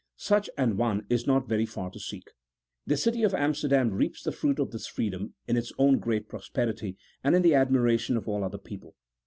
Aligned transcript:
Such 0.17 0.49
an 0.57 0.77
one 0.77 1.05
is 1.11 1.27
not 1.27 1.47
very 1.47 1.67
far 1.67 1.91
to 1.91 1.99
seek. 1.99 2.31
The 2.87 2.97
city 2.97 3.21
of 3.21 3.35
Amsterdam 3.35 3.91
reaps 3.91 4.23
the 4.23 4.31
fruit 4.31 4.57
of 4.57 4.71
this 4.71 4.87
freedom 4.87 5.35
in 5.47 5.55
its 5.57 5.71
own 5.77 5.99
great 5.99 6.27
prosperity 6.27 6.97
and 7.23 7.35
in 7.35 7.43
the 7.43 7.53
admiration 7.53 8.17
of 8.17 8.27
all 8.27 8.43
other 8.43 8.57
people. 8.57 8.95